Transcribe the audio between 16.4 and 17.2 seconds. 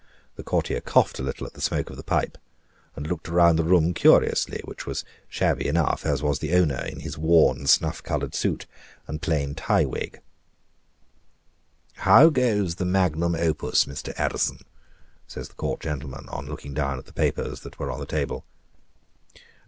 looking down at the